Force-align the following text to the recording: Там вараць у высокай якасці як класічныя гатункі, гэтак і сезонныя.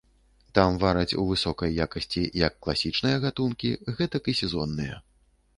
Там 0.59 0.79
вараць 0.83 1.17
у 1.23 1.25
высокай 1.31 1.75
якасці 1.85 2.23
як 2.45 2.57
класічныя 2.63 3.21
гатункі, 3.27 3.69
гэтак 4.01 4.23
і 4.35 4.37
сезонныя. 4.41 4.99